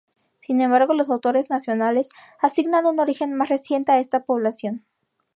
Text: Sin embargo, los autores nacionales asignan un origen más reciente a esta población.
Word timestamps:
Sin 0.39 0.61
embargo, 0.61 0.95
los 0.95 1.11
autores 1.11 1.51
nacionales 1.51 2.09
asignan 2.39 2.87
un 2.87 2.99
origen 2.99 3.35
más 3.35 3.49
reciente 3.49 3.91
a 3.91 3.99
esta 3.99 4.23
población. 4.23 4.83